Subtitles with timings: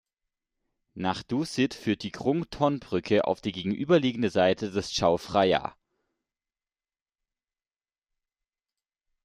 [0.95, 5.77] Nach Dusit führt die Krung Thon-Brücke auf die gegenüberliegende Seite des Chao Phraya.